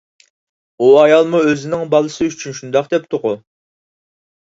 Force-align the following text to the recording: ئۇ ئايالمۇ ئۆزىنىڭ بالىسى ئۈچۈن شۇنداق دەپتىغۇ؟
ئۇ 0.77 0.85
ئايالمۇ 1.01 1.41
ئۆزىنىڭ 1.49 1.83
بالىسى 1.91 2.29
ئۈچۈن 2.29 2.57
شۇنداق 2.61 2.89
دەپتىغۇ؟ 2.95 3.35